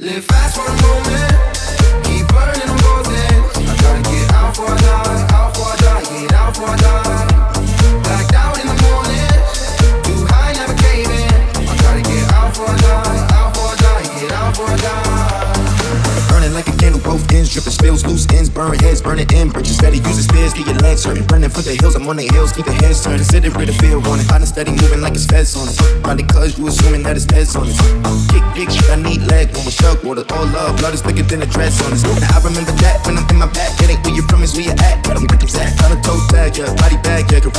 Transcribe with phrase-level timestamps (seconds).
[0.00, 1.30] Live fast for the moment,
[2.04, 2.56] keep burning.
[2.56, 6.76] I gotta get out for a die, out for a die, get out for a
[6.78, 7.28] die.
[8.60, 9.28] In the morning,
[10.02, 10.72] too high, never.
[10.72, 14.78] I gotta get out for a die, out for a die, get out for a
[14.78, 15.09] die.
[16.50, 19.76] Burning like a candle, both ends dripping spills, loose ends, burn heads, burning in bridges.
[19.76, 21.24] Steady using spears, get your legs hurting.
[21.28, 23.22] Running for the hills, I'm on the hills, keep the heads turning.
[23.22, 24.26] Sitting ready to feel on it.
[24.26, 25.78] Hot and steady moving like it's feds on it.
[26.02, 27.78] Probably cause you assuming that it's feds on it.
[28.34, 29.54] Kick, kick, shit, I need leg.
[29.54, 32.02] When we're stuck, water, all love, blood is thicker than a dress on it.
[32.02, 32.99] I remember that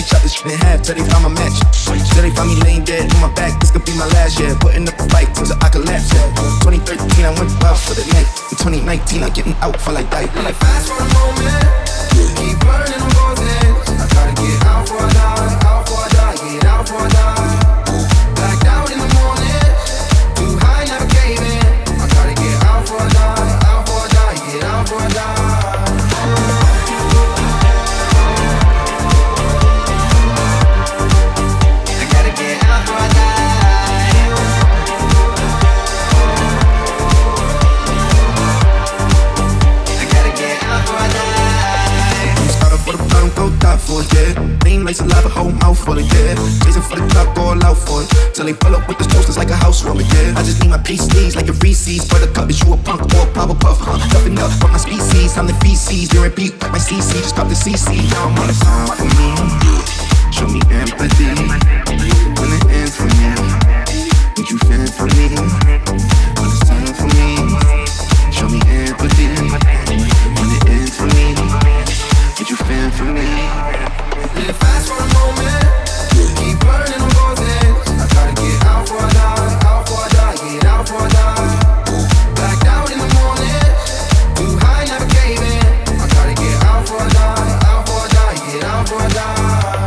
[0.00, 1.60] chop this shit in half till they find my match.
[1.84, 4.56] Till they find me laying dead on my back, this could be my last, yeah.
[4.58, 6.32] Putting up a fight until I collapse, yeah.
[6.64, 8.28] 2013, I went wild for the night.
[8.48, 10.32] In 2019, I'm getting out for like that.
[10.32, 11.81] Live fast for the moment,
[43.92, 44.64] for it, yeah.
[44.64, 46.34] Lean like saliva, whole mouth full of, yeah.
[46.64, 48.08] Chasing for the top, all out for it.
[48.34, 50.34] Till they pull up with the toasters like a housewarming, yeah.
[50.36, 52.08] I just need my PCs like a Reese's.
[52.08, 53.98] Buttercup, is you a punk or a Powerpuff, huh?
[54.12, 56.08] Nothing up for my species, I'm the feces.
[56.08, 58.08] They repeat my CC, just pop the CC.
[58.10, 59.28] Now I'm on the song for me.
[60.32, 61.11] Show me empathy.
[89.36, 89.81] ah.